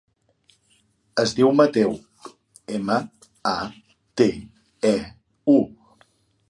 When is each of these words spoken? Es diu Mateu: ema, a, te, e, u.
Es 1.23 1.33
diu 1.39 1.51
Mateu: 1.59 1.93
ema, 2.79 2.97
a, 3.53 3.55
te, 4.23 4.31
e, 4.97 4.97
u. 5.57 5.59